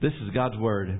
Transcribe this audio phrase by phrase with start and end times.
[0.00, 0.96] This is God's Word.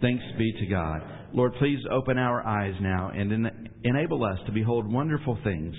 [0.00, 1.02] Thanks be to God.
[1.34, 5.74] Lord, please open our eyes now and en- enable us to behold wonderful things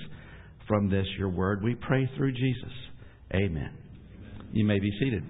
[0.68, 1.64] from this, your Word.
[1.64, 2.72] We pray through Jesus.
[3.34, 3.70] Amen.
[4.52, 5.24] You may be seated.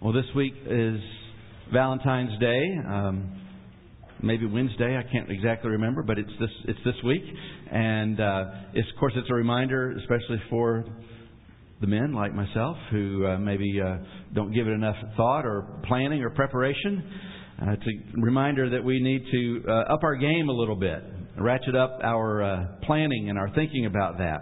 [0.00, 0.98] Well, this week is
[1.72, 2.78] Valentine's Day.
[2.88, 3.47] Um,
[4.22, 4.96] maybe Wednesday.
[4.96, 7.22] I can't exactly remember, but it's this it's this week,
[7.70, 8.44] and uh,
[8.74, 10.84] it's, of course it's a reminder, especially for
[11.80, 13.98] the men like myself who uh, maybe uh,
[14.34, 17.02] don't give it enough thought or planning or preparation.
[17.60, 21.02] Uh, it's a reminder that we need to uh, up our game a little bit,
[21.38, 24.38] ratchet up our uh, planning and our thinking about that.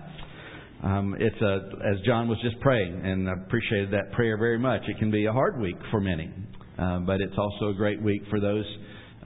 [0.83, 4.83] Um, it's a, as John was just praying, and I appreciated that prayer very much.
[4.87, 6.31] It can be a hard week for many,
[6.79, 8.65] uh, but it's also a great week for those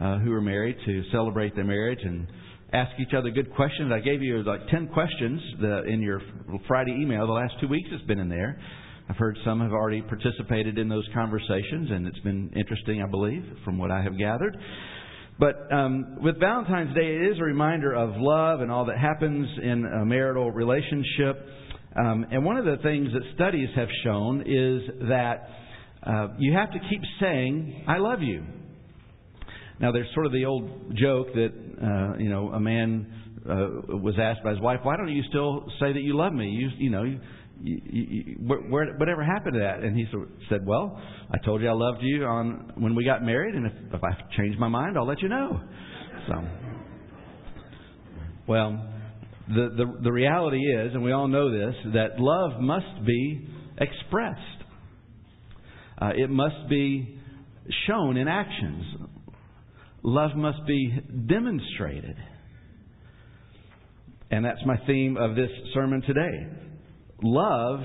[0.01, 2.27] uh, who are married to celebrate their marriage and
[2.73, 3.93] ask each other good questions.
[3.93, 6.21] I gave you like 10 questions the, in your
[6.67, 7.27] Friday email.
[7.27, 8.61] The last two weeks it's been in there.
[9.09, 13.45] I've heard some have already participated in those conversations, and it's been interesting, I believe,
[13.65, 14.57] from what I have gathered.
[15.37, 19.49] But um, with Valentine's Day, it is a reminder of love and all that happens
[19.63, 21.45] in a marital relationship.
[21.97, 25.49] Um, and one of the things that studies have shown is that
[26.05, 28.45] uh, you have to keep saying, I love you.
[29.81, 31.49] Now, there's sort of the old joke that,
[31.83, 33.07] uh, you know, a man
[33.49, 36.51] uh, was asked by his wife, why don't you still say that you love me?
[36.51, 37.19] You, you know, you,
[37.63, 39.81] you, you, where, whatever happened to that?
[39.81, 40.07] And he
[40.51, 41.01] said, well,
[41.31, 44.11] I told you I loved you on when we got married, and if, if I
[44.37, 45.61] change my mind, I'll let you know.
[46.29, 46.35] So,
[48.47, 48.87] well,
[49.49, 54.41] the, the, the reality is, and we all know this, that love must be expressed.
[55.99, 57.19] Uh, it must be
[57.87, 58.85] shown in actions.
[60.03, 60.93] Love must be
[61.29, 62.17] demonstrated.
[64.31, 66.47] And that's my theme of this sermon today.
[67.23, 67.81] Love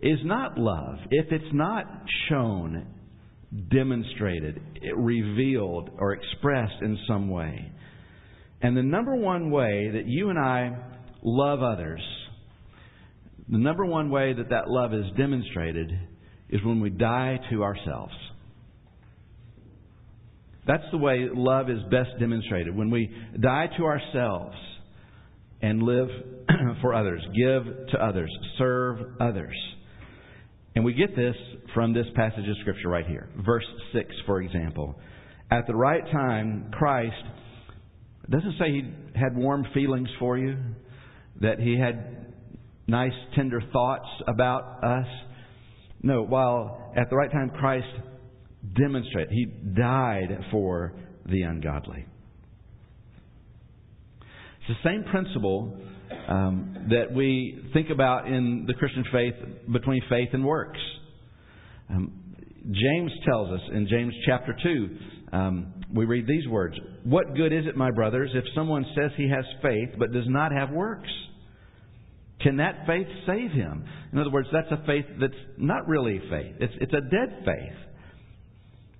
[0.00, 1.86] is not love if it's not
[2.28, 2.86] shown,
[3.70, 4.60] demonstrated,
[4.96, 7.72] revealed, or expressed in some way.
[8.60, 10.70] And the number one way that you and I
[11.22, 12.02] love others,
[13.48, 15.90] the number one way that that love is demonstrated
[16.50, 18.14] is when we die to ourselves.
[20.66, 22.74] That's the way love is best demonstrated.
[22.74, 24.56] When we die to ourselves
[25.60, 26.08] and live
[26.80, 29.56] for others, give to others, serve others.
[30.74, 31.36] And we get this
[31.74, 33.28] from this passage of Scripture right here.
[33.44, 34.98] Verse 6, for example.
[35.50, 37.14] At the right time, Christ
[38.28, 38.82] doesn't say he
[39.14, 40.56] had warm feelings for you,
[41.40, 42.32] that he had
[42.86, 45.06] nice, tender thoughts about us.
[46.02, 47.86] No, while at the right time, Christ
[48.76, 49.28] demonstrate.
[49.30, 50.94] He died for
[51.26, 52.06] the ungodly.
[54.66, 55.76] It's the same principle
[56.28, 59.34] um, that we think about in the Christian faith
[59.70, 60.80] between faith and works.
[61.90, 62.12] Um,
[62.64, 64.98] James tells us in James chapter 2,
[65.32, 69.28] um, we read these words What good is it, my brothers, if someone says he
[69.28, 71.10] has faith but does not have works?
[72.40, 73.84] Can that faith save him?
[74.12, 76.54] In other words, that's a faith that's not really faith.
[76.60, 77.93] It's, it's a dead faith.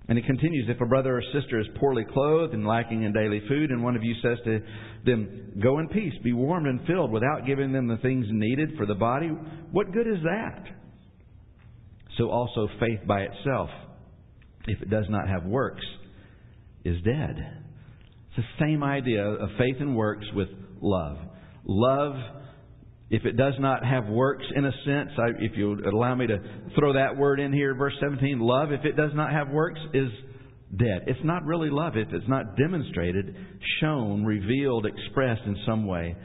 [0.07, 3.41] And it continues If a brother or sister is poorly clothed and lacking in daily
[3.47, 4.59] food, and one of you says to
[5.05, 8.85] them, Go in peace, be warmed and filled, without giving them the things needed for
[8.85, 9.27] the body,
[9.71, 10.63] what good is that?
[12.17, 13.69] So also faith by itself,
[14.67, 15.83] if it does not have works,
[16.83, 17.35] is dead.
[18.27, 20.49] It's the same idea of faith and works with
[20.81, 21.17] love.
[21.65, 22.15] Love
[23.09, 26.39] if it does not have works, in a sense, I, if you allow me to
[26.77, 30.09] throw that word in here, verse 17, love, if it does not have works, is
[30.75, 31.03] dead.
[31.05, 33.35] It's not really love if it's not demonstrated,
[33.79, 36.15] shown, revealed, expressed in some way,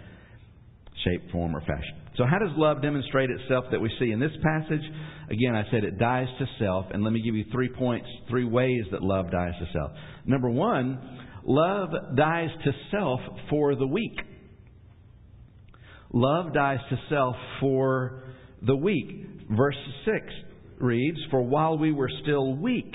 [1.05, 2.01] shape, form, or fashion.
[2.17, 4.83] So, how does love demonstrate itself that we see in this passage?
[5.31, 8.45] Again, I said it dies to self, and let me give you three points, three
[8.45, 9.93] ways that love dies to self.
[10.25, 10.99] Number one,
[11.45, 13.21] love dies to self
[13.51, 14.17] for the weak.
[16.13, 18.25] Love dies to self for
[18.63, 19.27] the weak.
[19.51, 20.17] Verse 6
[20.79, 22.93] reads, For while we were still weak,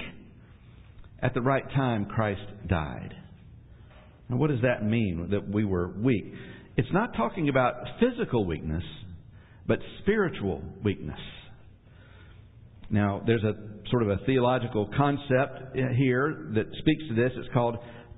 [1.21, 3.13] at the right time Christ died.
[4.29, 6.25] Now, what does that mean, that we were weak?
[6.77, 8.83] It's not talking about physical weakness,
[9.67, 11.19] but spiritual weakness.
[12.89, 13.53] Now, there's a
[13.89, 17.31] sort of a theological concept here that speaks to this.
[17.35, 17.77] It's called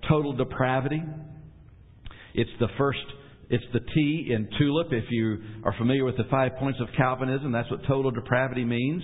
[0.09, 1.01] total depravity.
[2.33, 2.99] It's the first
[3.49, 4.87] it's the T in TULIP.
[4.91, 9.03] If you are familiar with the five points of Calvinism, that's what total depravity means.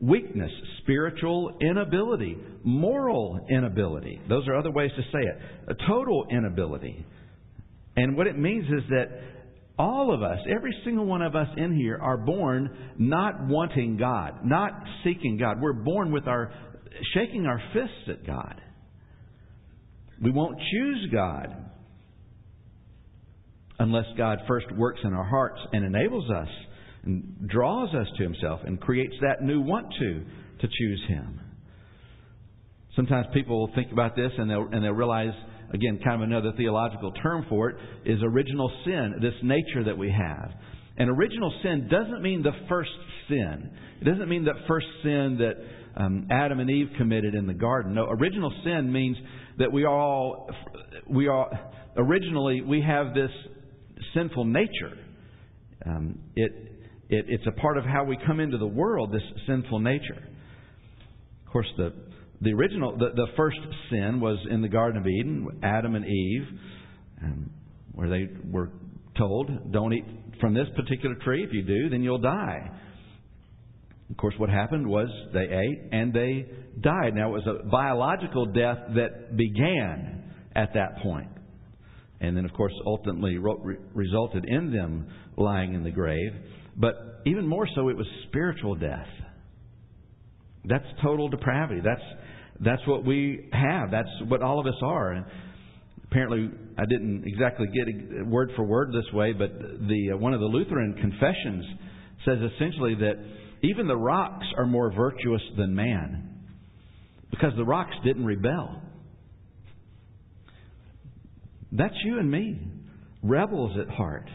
[0.00, 0.50] Weakness,
[0.82, 4.20] spiritual inability, moral inability.
[4.28, 5.38] Those are other ways to say it.
[5.68, 7.04] A total inability.
[7.96, 9.06] And what it means is that
[9.78, 14.40] all of us, every single one of us in here, are born not wanting God,
[14.44, 14.70] not
[15.04, 15.60] seeking God.
[15.60, 16.52] We're born with our
[17.14, 18.60] shaking our fists at God.
[20.22, 21.54] We won't choose God
[23.78, 26.48] unless God first works in our hearts and enables us
[27.04, 30.24] and draws us to Himself and creates that new want to
[30.60, 31.40] to choose Him.
[32.94, 35.34] Sometimes people will think about this and they'll, and they'll realize,
[35.72, 37.76] again, kind of another theological term for it
[38.06, 40.50] is original sin, this nature that we have.
[40.96, 42.90] And original sin doesn't mean the first
[43.28, 43.70] sin.
[44.00, 47.94] It doesn't mean that first sin that um, Adam and Eve committed in the garden.
[47.94, 49.18] No, original sin means
[49.58, 50.48] that we all,
[51.08, 51.50] we are,
[51.98, 53.30] originally, we have this
[54.14, 54.98] sinful nature.
[55.84, 56.52] Um, it,
[57.08, 60.28] it, it's a part of how we come into the world, this sinful nature.
[61.46, 61.92] Of course, the
[62.40, 63.58] the original, the, the first
[63.90, 66.46] sin was in the Garden of Eden, Adam and Eve,
[67.22, 67.50] um,
[67.92, 68.70] where they were
[69.16, 70.04] told, don't eat
[70.40, 71.42] from this particular tree.
[71.44, 72.70] If you do, then you'll die.
[74.10, 76.46] Of course, what happened was they ate and they
[76.80, 77.14] died.
[77.14, 81.28] Now, it was a biological death that began at that point.
[82.20, 86.32] And then, of course, ultimately resulted in them lying in the grave.
[86.76, 89.06] But even more so, it was spiritual death.
[90.64, 91.80] That's total depravity.
[91.84, 92.02] That's
[92.60, 93.90] that's what we have.
[93.90, 95.12] That's what all of us are.
[95.12, 95.26] And
[96.04, 100.32] apparently, I didn't exactly get it word for word this way, but the uh, one
[100.32, 101.64] of the Lutheran confessions
[102.24, 103.14] says essentially that
[103.62, 106.44] even the rocks are more virtuous than man
[107.30, 108.82] because the rocks didn't rebel.
[111.72, 112.60] That's you and me,
[113.22, 114.28] rebels at heart.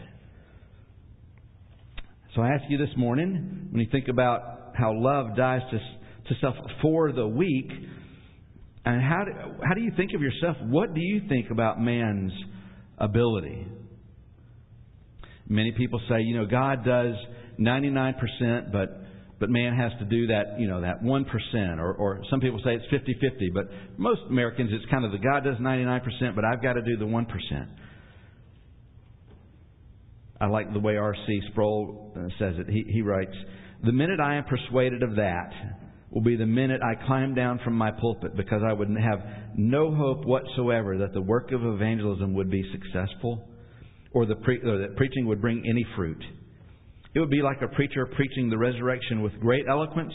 [2.34, 6.40] So I ask you this morning, when you think about how love dies to, to
[6.40, 7.70] self for the weak,
[8.84, 9.32] and how do,
[9.66, 10.56] how do you think of yourself?
[10.62, 12.32] What do you think about man's
[12.98, 13.66] ability?
[15.48, 17.14] Many people say, you know, God does
[17.60, 19.01] 99%, but
[19.42, 22.76] but man has to do that, you know, that 1%, or, or some people say
[22.76, 23.64] it's 50 50, but
[23.96, 27.04] most Americans it's kind of the God does 99%, but I've got to do the
[27.04, 27.26] 1%.
[30.40, 31.40] I like the way R.C.
[31.50, 32.68] Sproul uh, says it.
[32.68, 33.34] He, he writes,
[33.84, 35.50] The minute I am persuaded of that,
[36.12, 39.24] will be the minute I climb down from my pulpit because I would have
[39.56, 43.48] no hope whatsoever that the work of evangelism would be successful
[44.12, 46.22] or, the pre- or that preaching would bring any fruit.
[47.14, 50.12] It would be like a preacher preaching the resurrection with great eloquence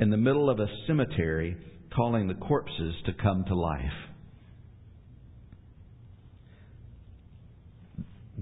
[0.00, 1.56] in the middle of a cemetery
[1.94, 3.80] calling the corpses to come to life.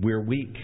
[0.01, 0.55] We're weak.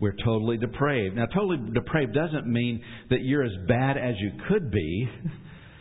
[0.00, 1.16] We're totally depraved.
[1.16, 5.08] Now, totally depraved doesn't mean that you're as bad as you could be.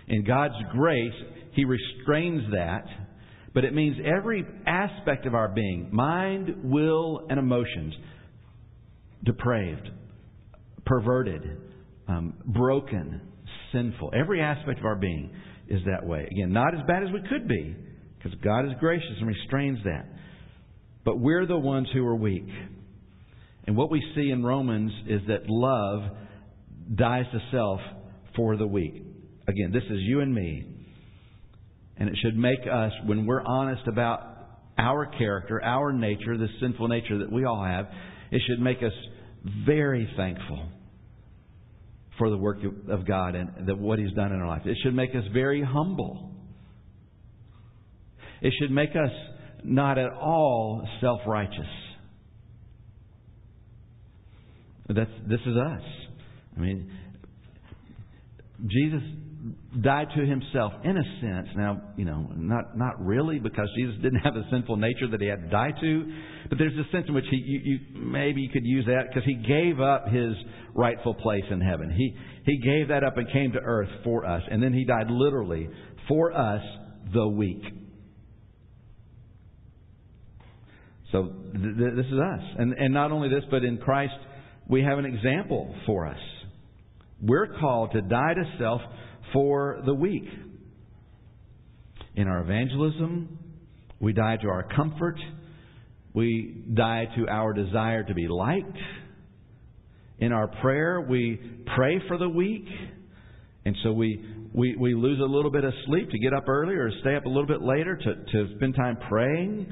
[0.08, 1.14] In God's grace,
[1.54, 2.86] He restrains that,
[3.54, 7.94] but it means every aspect of our being mind, will, and emotions
[9.24, 9.90] depraved,
[10.86, 11.58] perverted,
[12.08, 13.22] um, broken,
[13.72, 14.12] sinful.
[14.14, 15.32] Every aspect of our being
[15.68, 16.28] is that way.
[16.30, 17.76] Again, not as bad as we could be,
[18.18, 20.06] because God is gracious and restrains that.
[21.06, 22.48] But we're the ones who are weak.
[23.66, 26.10] And what we see in Romans is that love
[26.96, 27.80] dies to self
[28.36, 29.04] for the weak.
[29.48, 30.66] Again, this is you and me.
[31.98, 34.22] And it should make us, when we're honest about
[34.78, 37.88] our character, our nature, this sinful nature that we all have,
[38.32, 38.94] it should make us
[39.66, 40.68] very thankful
[42.18, 42.58] for the work
[42.90, 44.64] of God and what He's done in our life.
[44.66, 46.32] It should make us very humble.
[48.42, 49.12] It should make us
[49.64, 51.66] not at all self righteous.
[54.90, 55.82] That's, this is us.
[56.56, 56.92] I mean,
[58.68, 59.02] Jesus
[59.82, 61.48] died to himself in a sense.
[61.56, 65.28] Now, you know, not not really because Jesus didn't have a sinful nature that he
[65.28, 66.14] had to die to,
[66.50, 69.24] but there's a sense in which he you, you maybe you could use that because
[69.26, 70.34] he gave up his
[70.74, 71.92] rightful place in heaven.
[71.92, 75.08] He he gave that up and came to earth for us, and then he died
[75.10, 75.70] literally
[76.08, 76.62] for us,
[77.14, 77.64] the weak.
[81.12, 84.14] So th- th- this is us, and and not only this, but in Christ
[84.70, 86.20] we have an example for us.
[87.22, 88.82] We're called to die to self
[89.34, 90.24] for the weak.
[92.16, 93.40] In our evangelism,
[94.00, 95.18] we die to our comfort.
[96.14, 98.78] We die to our desire to be liked.
[100.20, 101.40] In our prayer, we
[101.76, 102.66] pray for the weak.
[103.66, 104.24] And so we,
[104.54, 107.26] we, we lose a little bit of sleep to get up earlier or stay up
[107.26, 109.66] a little bit later to, to spend time praying,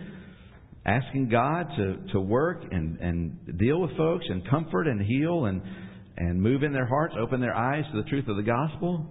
[0.85, 5.61] asking God to, to work and, and deal with folks and comfort and heal and,
[6.17, 9.05] and move in their hearts, open their eyes to the truth of the gospel.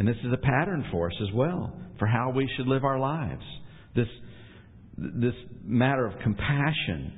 [0.00, 2.98] And this is a pattern for us as well for how we should live our
[2.98, 3.42] lives.
[3.94, 4.06] This,
[4.96, 7.12] this matter of compassion,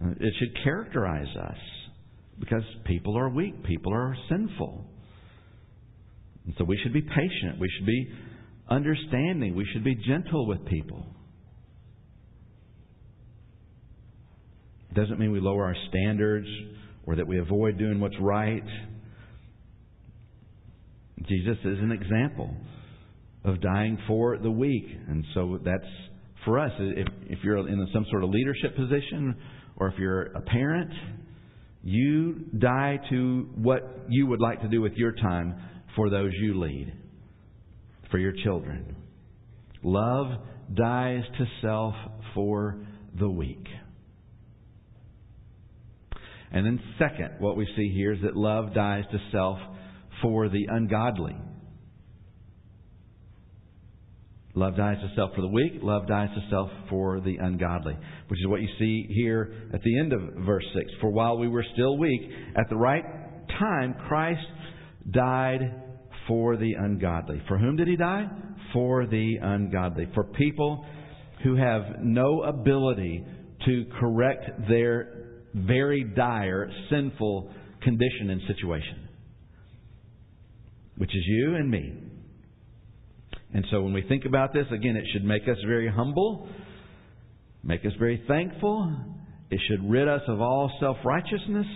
[0.00, 1.58] uh, it should characterize us
[2.38, 4.86] because people are weak, people are sinful.
[6.44, 8.08] And so we should be patient, we should be
[8.70, 11.04] understanding, we should be gentle with people.
[14.92, 16.46] It doesn't mean we lower our standards
[17.06, 18.62] or that we avoid doing what's right.
[21.28, 22.54] Jesus is an example
[23.44, 24.86] of dying for the weak.
[25.08, 25.84] And so that's
[26.44, 26.72] for us.
[26.78, 29.36] If, if you're in some sort of leadership position
[29.76, 30.90] or if you're a parent,
[31.82, 35.54] you die to what you would like to do with your time
[35.96, 36.92] for those you lead,
[38.10, 38.96] for your children.
[39.82, 40.40] Love
[40.72, 41.94] dies to self
[42.34, 42.78] for
[43.18, 43.66] the weak.
[46.50, 49.58] And then, second, what we see here is that love dies to self
[50.24, 51.36] for the ungodly.
[54.54, 55.74] Love dies to self for the weak.
[55.82, 57.94] Love dies to self for the ungodly.
[58.28, 60.86] Which is what you see here at the end of verse 6.
[61.02, 62.22] For while we were still weak,
[62.56, 63.04] at the right
[63.58, 64.46] time, Christ
[65.10, 65.60] died
[66.26, 67.42] for the ungodly.
[67.46, 68.26] For whom did he die?
[68.72, 70.08] For the ungodly.
[70.14, 70.86] For people
[71.42, 73.26] who have no ability
[73.66, 77.52] to correct their very dire, sinful
[77.82, 79.03] condition and situation,
[80.96, 81.92] which is you and me.
[83.52, 86.48] And so when we think about this, again, it should make us very humble,
[87.62, 88.96] make us very thankful.
[89.50, 91.66] It should rid us of all self righteousness.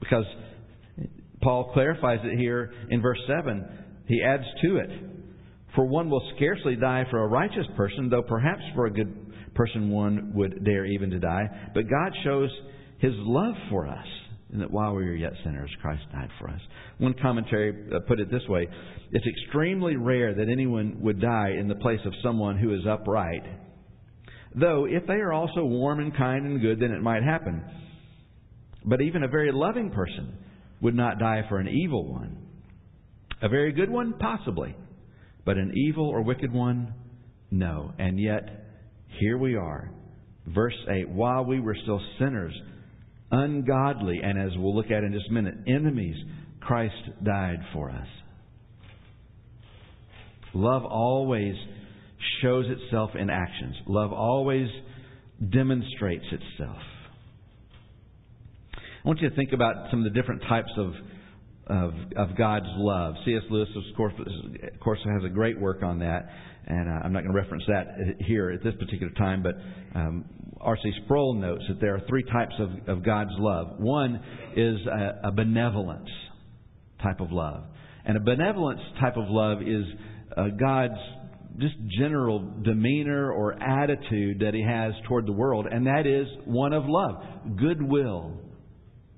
[0.00, 0.24] Because
[1.42, 3.66] Paul clarifies it here in verse 7.
[4.06, 4.90] He adds to it
[5.74, 9.90] For one will scarcely die for a righteous person, though perhaps for a good person
[9.90, 11.44] one would dare even to die.
[11.74, 12.50] But God shows
[12.98, 14.06] his love for us,
[14.52, 16.60] and that while we were yet sinners, Christ died for us.
[16.98, 18.68] One commentary uh, put it this way
[19.10, 23.42] It's extremely rare that anyone would die in the place of someone who is upright.
[24.54, 27.64] Though, if they are also warm and kind and good, then it might happen.
[28.84, 30.36] But even a very loving person
[30.82, 32.36] would not die for an evil one.
[33.40, 34.76] A very good one, possibly.
[35.46, 36.92] But an evil or wicked one,
[37.50, 37.92] no.
[37.98, 38.66] And yet,
[39.18, 39.90] here we are.
[40.46, 42.52] Verse 8 While we were still sinners,
[43.32, 46.16] ungodly, and as we'll look at in just a minute, enemies,
[46.60, 48.06] Christ died for us.
[50.54, 51.54] Love always
[52.42, 53.74] shows itself in actions.
[53.86, 54.68] Love always
[55.50, 56.78] demonstrates itself.
[58.76, 60.92] I want you to think about some of the different types of
[61.64, 63.14] of, of God's love.
[63.24, 63.42] C.S.
[63.48, 66.28] Lewis, of course, of course, has a great work on that
[66.66, 69.54] and uh, I'm not going to reference that here at this particular time, but
[69.98, 70.24] um,
[70.60, 70.92] R.C.
[71.04, 73.78] Sproul notes that there are three types of, of God's love.
[73.78, 74.20] One
[74.56, 76.08] is a, a, benevolence
[77.02, 77.64] type of love.
[78.04, 79.84] And a benevolence type of love is
[80.36, 81.00] uh, God's
[81.58, 86.72] just general demeanor or attitude that He has toward the world, and that is one
[86.72, 87.22] of love,
[87.58, 88.38] goodwill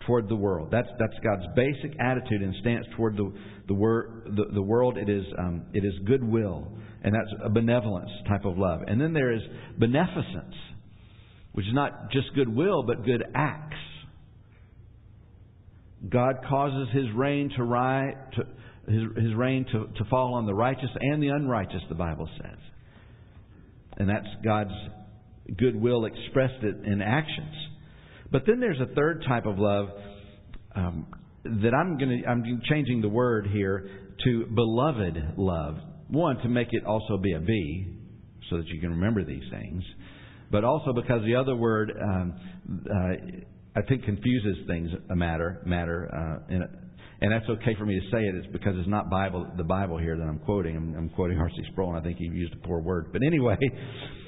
[0.07, 0.69] toward the world.
[0.71, 3.33] That's, that's God's basic attitude and stance toward the,
[3.69, 4.97] the, wor- the, the world.
[4.99, 6.69] It is, um, it is goodwill.
[7.03, 8.81] And that's a benevolence type of love.
[8.87, 9.43] And then there is
[9.79, 10.55] beneficence,
[11.53, 13.77] which is not just goodwill, but good acts.
[16.09, 18.45] God causes His rain to, rise, to
[18.91, 22.59] his, his rain to, to fall on the righteous and the unrighteous, the Bible says.
[23.97, 24.75] And that's God's
[25.57, 27.55] goodwill expressed in actions.
[28.31, 29.89] But then there's a third type of love
[30.75, 31.07] um,
[31.45, 33.89] that I'm going to I'm changing the word here
[34.25, 35.77] to beloved love.
[36.09, 37.87] One, to make it also be a B,
[38.51, 39.83] so that you can remember these things,
[40.51, 42.35] but also because the other word, um,
[42.71, 46.65] uh, I think, confuses things a matter, matter, uh, and,
[47.21, 48.35] and that's okay for me to say it.
[48.35, 50.77] It's because it's not Bible, the Bible here that I'm quoting.
[50.77, 51.57] I'm, I'm quoting R.C.
[51.73, 53.13] Sproul, and I think he used a poor word.
[53.13, 53.57] But anyway,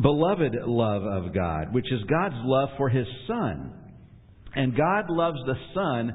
[0.00, 3.72] beloved love of God, which is God's love for His Son.
[4.54, 6.12] And God loves the Son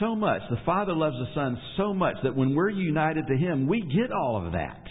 [0.00, 3.68] so much, the Father loves the Son so much that when we're united to Him,
[3.68, 4.82] we get all of that.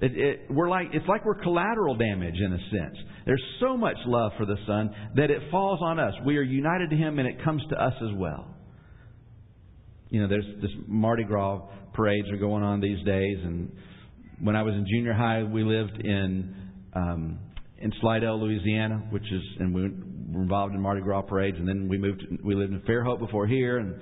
[0.00, 2.96] It, it, we're like, it's like we're collateral damage in a sense.
[3.24, 6.12] There's so much love for the Son that it falls on us.
[6.26, 8.54] We are united to Him and it comes to us as well.
[10.10, 11.62] You know, there's this Mardi Gras
[11.94, 13.72] parades are going on these days, and
[14.40, 16.54] when I was in junior high, we lived in
[16.94, 17.38] um,
[17.78, 21.58] in Slidell, Louisiana, which is, and we were involved in Mardi Gras parades.
[21.58, 23.94] And then we moved, we lived in Fairhope before here, and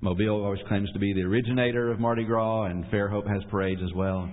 [0.00, 3.92] Mobile always claims to be the originator of Mardi Gras, and Fairhope has parades as
[3.94, 4.28] well.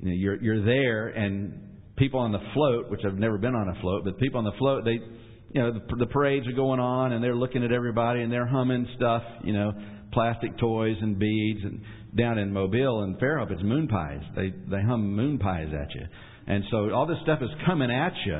[0.00, 1.60] You know, you're you're there, and
[1.96, 4.58] people on the float, which I've never been on a float, but people on the
[4.58, 4.98] float, they,
[5.52, 8.46] you know, the, the parades are going on, and they're looking at everybody, and they're
[8.46, 9.72] humming stuff, you know,
[10.12, 11.80] plastic toys and beads, and
[12.16, 14.20] down in Mobile and Fairhope, it's moon pies.
[14.36, 16.06] They they hum moon pies at you,
[16.46, 18.38] and so all this stuff is coming at you,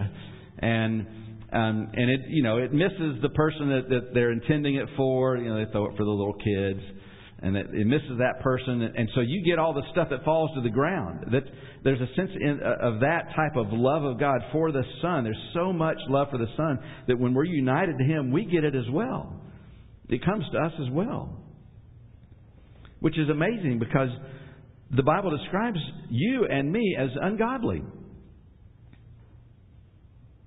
[0.59, 1.07] and
[1.53, 5.37] um, and it you know it misses the person that, that they're intending it for.
[5.37, 6.81] You know they throw it for the little kids,
[7.43, 10.51] and it, it misses that person, and so you get all the stuff that falls
[10.55, 11.27] to the ground.
[11.33, 11.43] That
[11.83, 15.25] there's a sense in, uh, of that type of love of God for the Son.
[15.25, 16.79] There's so much love for the Son
[17.09, 19.41] that when we're united to Him, we get it as well.
[20.09, 21.44] It comes to us as well
[23.05, 24.09] which is amazing because
[24.97, 25.77] the Bible describes
[26.09, 27.83] you and me as ungodly.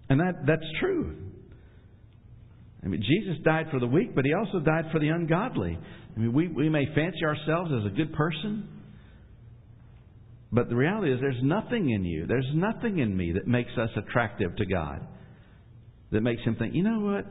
[0.09, 1.15] And that, that's true.
[2.83, 5.77] I mean, Jesus died for the weak, but he also died for the ungodly.
[6.15, 8.67] I mean, we, we may fancy ourselves as a good person,
[10.51, 13.91] but the reality is there's nothing in you, there's nothing in me that makes us
[13.95, 15.05] attractive to God.
[16.11, 17.25] That makes him think, you know what?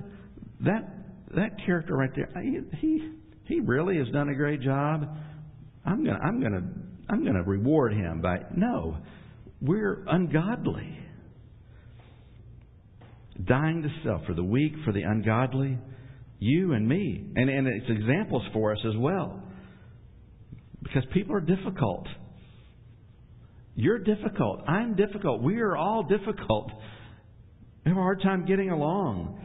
[0.60, 0.88] That
[1.34, 2.30] that character right there,
[2.80, 3.10] he,
[3.46, 5.08] he really has done a great job.
[5.84, 6.62] I'm going to I'm going to
[7.08, 8.98] I'm going to reward him by no.
[9.60, 10.98] We're ungodly.
[13.44, 15.78] Dying to self for the weak, for the ungodly,
[16.38, 17.24] you and me.
[17.36, 19.42] And and it's examples for us as well.
[20.82, 22.06] Because people are difficult.
[23.76, 24.62] You're difficult.
[24.66, 25.42] I'm difficult.
[25.42, 26.70] We are all difficult.
[27.84, 29.40] We have a hard time getting along.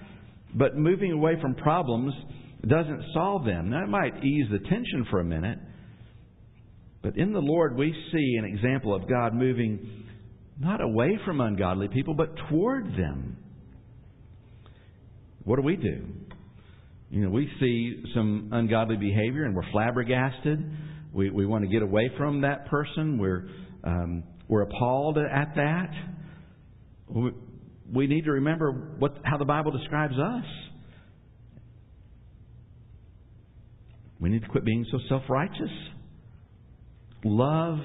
[0.56, 2.14] But moving away from problems
[2.68, 3.70] doesn't solve them.
[3.70, 5.60] Now, it might ease the tension for a minute,
[7.02, 10.06] but in the Lord, we see an example of God moving
[10.60, 13.38] not away from ungodly people, but toward them.
[15.44, 16.06] What do we do?
[17.10, 20.64] You know, we see some ungodly behavior and we're flabbergasted.
[21.14, 23.18] We, we want to get away from that person.
[23.18, 23.50] We're,
[23.84, 25.90] um, we're appalled at that.
[27.08, 27.32] We,
[27.92, 30.46] we need to remember what, how the Bible describes us.
[34.22, 35.72] We need to quit being so self righteous.
[37.24, 37.80] Love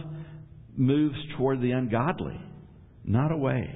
[0.77, 2.39] moves toward the ungodly,
[3.05, 3.75] not away.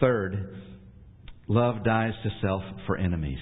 [0.00, 0.56] Third,
[1.46, 3.38] love dies to self for enemies.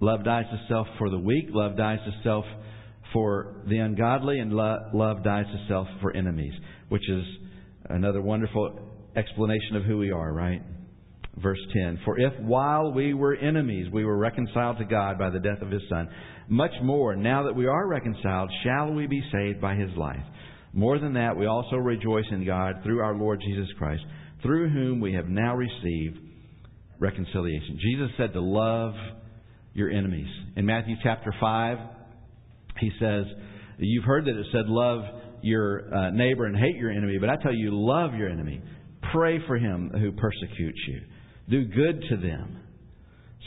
[0.00, 1.46] Love dies to self for the weak.
[1.50, 2.44] Love dies to self
[3.12, 4.38] for the ungodly.
[4.38, 6.54] And lo- love dies to self for enemies,
[6.88, 7.24] which is
[7.88, 8.78] another wonderful
[9.16, 10.62] explanation of who we are, right?
[11.42, 15.38] Verse 10 For if while we were enemies we were reconciled to God by the
[15.38, 16.08] death of his Son,
[16.48, 20.22] much more, now that we are reconciled, shall we be saved by his life.
[20.72, 24.02] More than that, we also rejoice in God through our Lord Jesus Christ,
[24.42, 26.18] through whom we have now received
[26.98, 27.78] reconciliation.
[27.80, 28.92] Jesus said to love
[29.72, 30.28] your enemies.
[30.56, 31.78] In Matthew chapter 5,
[32.78, 33.24] he says,
[33.78, 35.02] You've heard that it said, Love
[35.42, 38.60] your uh, neighbor and hate your enemy, but I tell you, love your enemy.
[39.12, 41.00] Pray for him who persecutes you.
[41.50, 42.60] Do good to them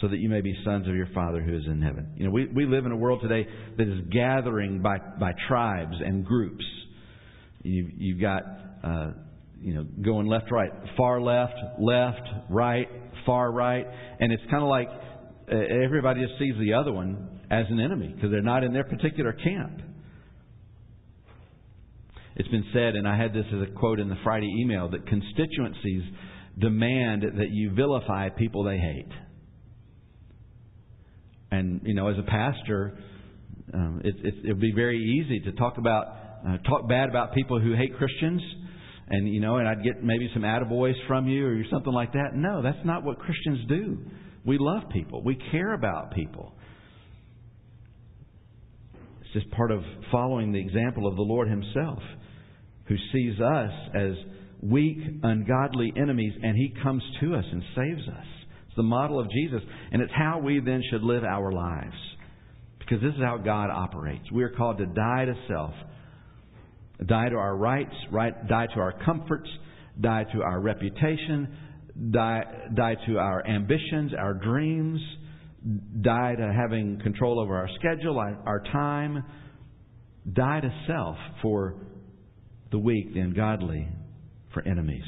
[0.01, 2.13] so that you may be sons of your Father who is in heaven.
[2.17, 5.95] You know, we, we live in a world today that is gathering by, by tribes
[6.03, 6.65] and groups.
[7.61, 8.43] You, you've got,
[8.83, 9.11] uh,
[9.61, 12.89] you know, going left, right, far left, left, right,
[13.25, 13.85] far right,
[14.19, 14.89] and it's kind of like
[15.49, 18.83] uh, everybody just sees the other one as an enemy because they're not in their
[18.83, 19.79] particular camp.
[22.35, 25.07] It's been said, and I had this as a quote in the Friday email, that
[25.07, 26.03] constituencies
[26.57, 29.11] demand that you vilify people they hate.
[31.51, 32.97] And, you know, as a pastor,
[33.73, 36.07] um, it, it, would be very easy to talk about,
[36.47, 38.41] uh, talk bad about people who hate Christians.
[39.09, 42.35] And, you know, and I'd get maybe some attaboys from you or something like that.
[42.35, 43.99] No, that's not what Christians do.
[44.45, 45.23] We love people.
[45.23, 46.53] We care about people.
[49.21, 51.99] It's just part of following the example of the Lord Himself,
[52.85, 54.13] who sees us as
[54.63, 58.26] weak, ungodly enemies, and He comes to us and saves us.
[58.67, 61.95] It's the model of Jesus, and it's how we then should live our lives.
[62.80, 64.32] Because this is how God operates.
[64.32, 65.73] We are called to die to self,
[67.06, 69.49] die to our rights, right, die to our comforts,
[69.99, 71.56] die to our reputation,
[72.12, 74.99] die, die to our ambitions, our dreams,
[76.02, 79.23] die to having control over our schedule, our, our time,
[80.32, 81.76] die to self for
[82.71, 83.88] the weak, the ungodly,
[84.53, 85.03] for enemies.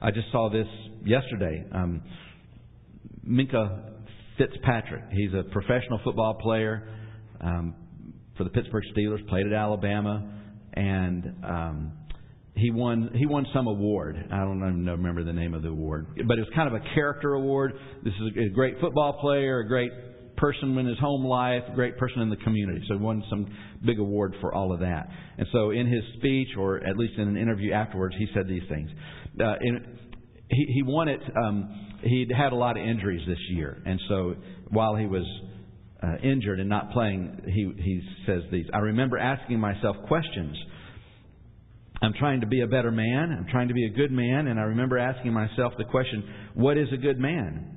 [0.00, 0.66] I just saw this
[1.04, 1.64] yesterday.
[1.72, 2.02] Um,
[3.26, 3.92] Minkah
[4.38, 6.88] Fitzpatrick, he's a professional football player
[7.40, 7.74] um,
[8.36, 10.32] for the Pittsburgh Steelers, played at Alabama,
[10.74, 11.92] and um,
[12.54, 14.16] he won he won some award.
[14.30, 16.94] I don't even remember the name of the award, but it was kind of a
[16.94, 17.72] character award.
[18.04, 19.90] This is a great football player, a great
[20.38, 22.80] person in his home life, great person in the community.
[22.88, 23.46] So he won some
[23.84, 25.08] big award for all of that.
[25.36, 28.62] And so in his speech, or at least in an interview afterwards, he said these
[28.68, 28.90] things.
[29.40, 29.98] Uh, in,
[30.50, 31.20] he, he won it.
[31.36, 34.34] Um, he'd had a lot of injuries this year, and so
[34.70, 35.24] while he was
[36.02, 38.66] uh, injured and not playing, he, he says these.
[38.72, 40.56] I remember asking myself questions.
[42.00, 43.36] I'm trying to be a better man.
[43.36, 44.46] I'm trying to be a good man.
[44.46, 46.22] And I remember asking myself the question,
[46.54, 47.74] what is a good man?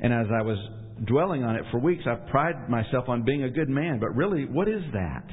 [0.00, 0.58] And as I was
[1.04, 3.98] dwelling on it for weeks, I prided myself on being a good man.
[4.00, 5.24] But really, what is that?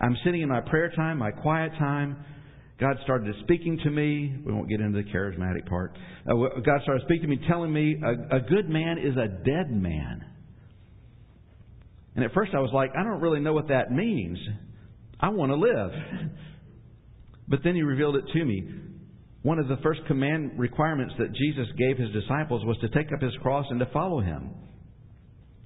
[0.00, 2.24] I'm sitting in my prayer time, my quiet time.
[2.78, 4.36] God started speaking to me.
[4.44, 5.96] We won't get into the charismatic part.
[6.28, 9.70] Uh, God started speaking to me, telling me a, a good man is a dead
[9.70, 10.24] man.
[12.14, 14.38] And at first I was like, I don't really know what that means.
[15.18, 15.90] I want to live.
[17.48, 18.68] But then he revealed it to me.
[19.46, 23.22] One of the first command requirements that Jesus gave his disciples was to take up
[23.22, 24.50] his cross and to follow him.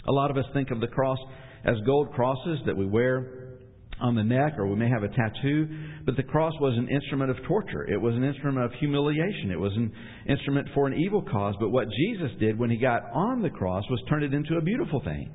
[0.06, 1.16] A lot of us think of the cross
[1.64, 3.56] as gold crosses that we wear
[3.98, 5.66] on the neck or we may have a tattoo,
[6.04, 7.90] but the cross was an instrument of torture.
[7.90, 9.50] It was an instrument of humiliation.
[9.50, 9.90] It was an
[10.28, 11.54] instrument for an evil cause.
[11.58, 14.60] But what Jesus did when he got on the cross was turn it into a
[14.60, 15.32] beautiful thing.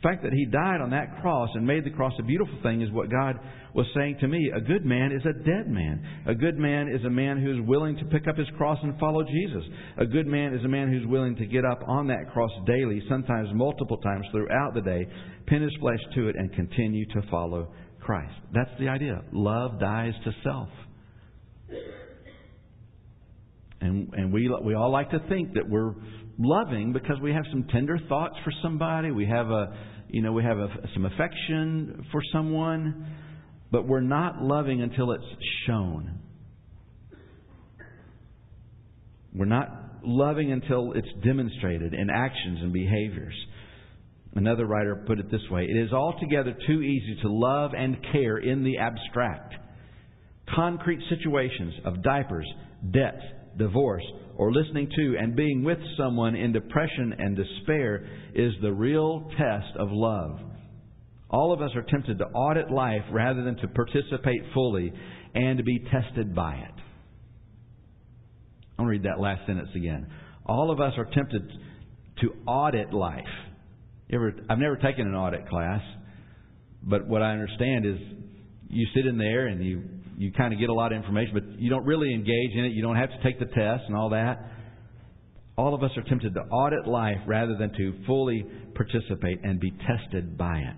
[0.00, 2.80] The fact that he died on that cross and made the cross a beautiful thing
[2.80, 3.38] is what God
[3.74, 4.50] was saying to me.
[4.56, 6.02] A good man is a dead man.
[6.26, 9.22] A good man is a man who's willing to pick up his cross and follow
[9.24, 9.62] Jesus.
[9.98, 13.02] A good man is a man who's willing to get up on that cross daily,
[13.10, 15.06] sometimes multiple times throughout the day,
[15.46, 17.68] pin his flesh to it, and continue to follow
[18.00, 18.32] Christ.
[18.54, 19.22] That's the idea.
[19.32, 20.68] Love dies to self.
[23.82, 25.92] And, and we, we all like to think that we're
[26.40, 29.10] loving because we have some tender thoughts for somebody.
[29.10, 29.76] We have a,
[30.08, 33.06] you know, we have a, some affection for someone,
[33.70, 35.24] but we're not loving until it's
[35.66, 36.18] shown.
[39.34, 39.68] We're not
[40.02, 43.34] loving until it's demonstrated in actions and behaviors.
[44.34, 48.38] Another writer put it this way It is altogether too easy to love and care
[48.38, 49.54] in the abstract.
[50.54, 52.46] Concrete situations of diapers,
[52.90, 53.22] debts,
[53.56, 54.04] divorce,
[54.40, 59.76] or listening to and being with someone in depression and despair is the real test
[59.78, 60.40] of love.
[61.28, 64.94] All of us are tempted to audit life rather than to participate fully
[65.34, 66.82] and to be tested by it.
[68.78, 70.06] I'll read that last sentence again.
[70.46, 71.46] All of us are tempted
[72.22, 73.20] to audit life.
[74.10, 75.82] Ever, I've never taken an audit class,
[76.82, 77.98] but what I understand is
[78.70, 79.82] you sit in there and you
[80.20, 82.72] you kind of get a lot of information, but you don't really engage in it.
[82.72, 84.36] You don't have to take the test and all that.
[85.56, 89.70] All of us are tempted to audit life rather than to fully participate and be
[89.70, 90.76] tested by it.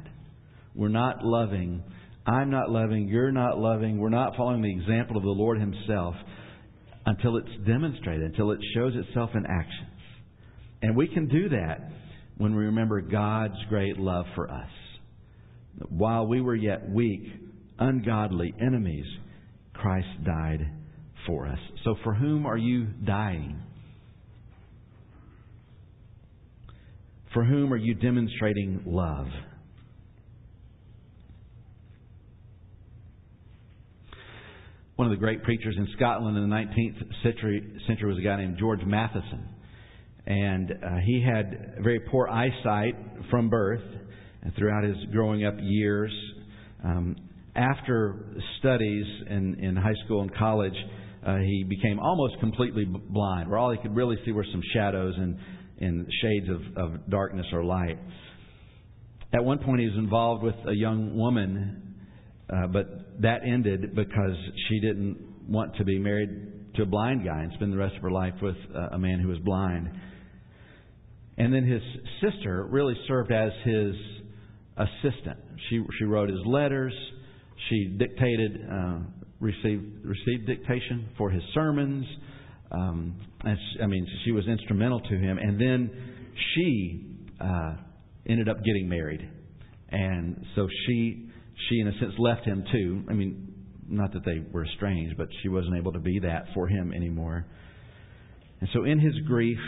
[0.77, 1.83] We're not loving.
[2.25, 3.09] I'm not loving.
[3.09, 3.99] You're not loving.
[3.99, 6.15] We're not following the example of the Lord Himself
[7.05, 9.99] until it's demonstrated, until it shows itself in actions.
[10.83, 11.91] And we can do that
[12.39, 14.71] when we remember God's great love for us.
[15.89, 17.23] While we were yet weak,
[17.81, 19.07] ungodly enemies,
[19.83, 20.71] Christ died
[21.27, 21.59] for us.
[21.83, 23.61] So, for whom are you dying?
[27.35, 29.27] For whom are you demonstrating love?
[34.95, 38.37] One of the great preachers in Scotland in the 19th century, century was a guy
[38.37, 39.49] named George Matheson.
[40.27, 42.95] And uh, he had very poor eyesight
[43.31, 43.83] from birth
[44.43, 46.13] and throughout his growing up years.
[46.85, 47.17] Um,
[47.55, 50.75] after studies in, in high school and college,
[51.27, 55.15] uh, he became almost completely blind, where all he could really see were some shadows
[55.17, 55.37] and,
[55.81, 57.99] and shades of, of darkness or light.
[59.35, 61.97] At one point, he was involved with a young woman,
[62.53, 64.37] uh, but that ended because
[64.69, 68.03] she didn't want to be married to a blind guy and spend the rest of
[68.03, 69.91] her life with uh, a man who was blind.
[71.39, 71.83] And then his
[72.21, 73.95] sister really served as his
[74.77, 75.39] assistant.
[75.69, 76.95] She she wrote his letters.
[77.69, 78.99] She dictated, uh,
[79.41, 82.07] received received dictation for his sermons.
[82.71, 85.39] Um, and she, I mean, she was instrumental to him.
[85.39, 85.91] And then
[86.55, 87.75] she uh,
[88.27, 89.29] ended up getting married,
[89.91, 91.29] and so she
[91.69, 93.05] she in a sense left him too.
[93.09, 93.53] I mean,
[93.89, 97.47] not that they were estranged, but she wasn't able to be that for him anymore.
[98.61, 99.59] And so, in his grief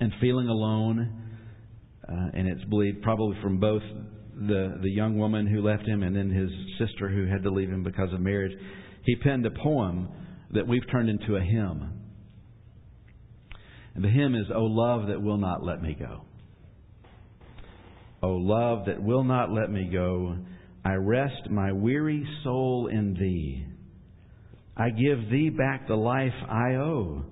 [0.00, 1.40] and feeling alone,
[2.06, 3.82] uh, and it's believed probably from both
[4.36, 7.68] the, the young woman who left him and then his sister who had to leave
[7.68, 8.52] him because of marriage,
[9.04, 10.08] he penned a poem
[10.52, 12.00] that we've turned into a hymn.
[13.94, 16.22] And the hymn is, O love that will not let me go.
[18.22, 20.36] O love that will not let me go,
[20.84, 23.66] I rest my weary soul in thee.
[24.76, 27.24] I give thee back the life I owe,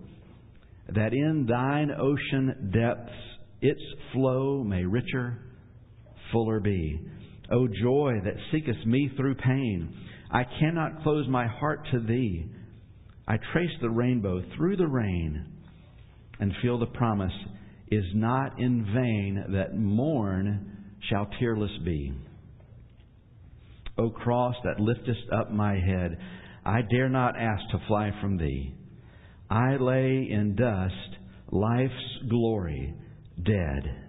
[0.94, 3.12] that in thine ocean depths
[3.60, 3.80] its
[4.12, 5.38] flow may richer
[6.32, 7.00] fuller be.
[7.50, 9.94] O joy that seekest me through pain,
[10.30, 12.46] I cannot close my heart to thee.
[13.28, 15.46] I trace the rainbow through the rain
[16.40, 17.32] and feel the promise
[17.90, 20.76] is not in vain that morn
[21.10, 22.12] shall tearless be.
[23.98, 26.16] O cross that liftest up my head,
[26.64, 28.74] I dare not ask to fly from thee.
[29.50, 30.94] I lay in dust,
[31.50, 31.92] life's
[32.30, 32.94] glory,
[33.44, 34.01] dead,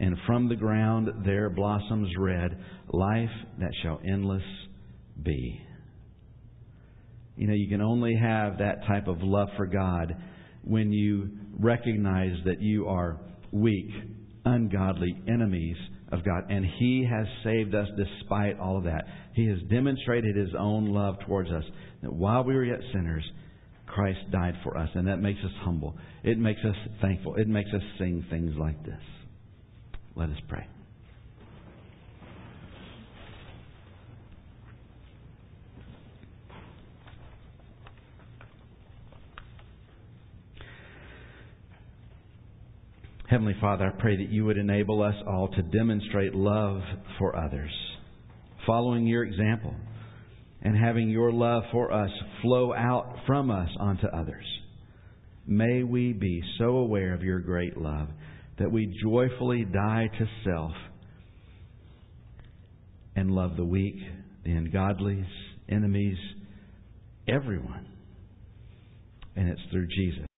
[0.00, 2.58] and from the ground there blossoms red,
[2.88, 4.42] life that shall endless
[5.22, 5.60] be.
[7.36, 10.16] You know, you can only have that type of love for God
[10.64, 13.20] when you recognize that you are
[13.52, 13.90] weak,
[14.46, 15.76] ungodly enemies
[16.12, 16.50] of God.
[16.50, 19.04] And He has saved us despite all of that.
[19.34, 21.64] He has demonstrated His own love towards us.
[22.02, 23.24] That while we were yet sinners,
[23.86, 24.88] Christ died for us.
[24.94, 25.96] And that makes us humble.
[26.24, 27.36] It makes us thankful.
[27.36, 29.19] It makes us sing things like this.
[30.14, 30.66] Let us pray.
[43.30, 46.82] Heavenly Father, I pray that you would enable us all to demonstrate love
[47.16, 47.70] for others,
[48.66, 49.72] following your example
[50.62, 52.10] and having your love for us
[52.42, 54.44] flow out from us onto others.
[55.46, 58.08] May we be so aware of your great love
[58.60, 60.72] that we joyfully die to self
[63.16, 63.96] and love the weak,
[64.44, 65.26] the ungodly,
[65.68, 66.18] enemies,
[67.26, 67.88] everyone.
[69.34, 70.29] And it's through Jesus